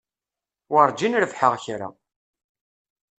Werjin 0.71 1.17
rebḥeɣ 1.21 1.53
kra. 1.63 1.89